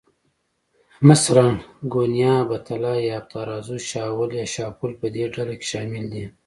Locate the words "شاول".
3.89-4.29